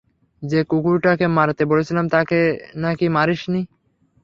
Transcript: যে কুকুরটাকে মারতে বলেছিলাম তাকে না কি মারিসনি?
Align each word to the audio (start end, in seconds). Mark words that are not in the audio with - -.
যে 0.43 0.59
কুকুরটাকে 0.63 1.25
মারতে 1.37 1.63
বলেছিলাম 1.65 2.05
তাকে 2.09 2.39
না 2.75 2.91
কি 2.95 3.07
মারিসনি? 3.09 3.61